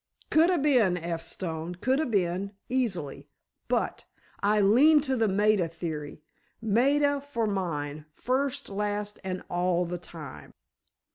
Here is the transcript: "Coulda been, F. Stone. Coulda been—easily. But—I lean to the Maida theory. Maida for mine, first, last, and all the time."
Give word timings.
"Coulda 0.31 0.57
been, 0.57 0.97
F. 0.97 1.21
Stone. 1.21 1.75
Coulda 1.75 2.07
been—easily. 2.07 3.27
But—I 3.67 4.59
lean 4.59 4.99
to 5.01 5.15
the 5.15 5.27
Maida 5.27 5.67
theory. 5.67 6.23
Maida 6.59 7.21
for 7.21 7.45
mine, 7.45 8.07
first, 8.15 8.67
last, 8.67 9.19
and 9.23 9.43
all 9.47 9.85
the 9.85 9.99
time." 9.99 10.55